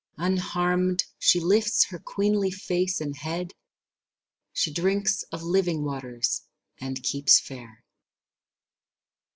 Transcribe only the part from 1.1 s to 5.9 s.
she lifts her queenly face and head; She drinks of living